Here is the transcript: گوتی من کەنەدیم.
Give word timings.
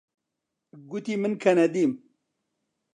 گوتی 0.89 1.13
من 1.21 1.33
کەنەدیم. 1.43 1.91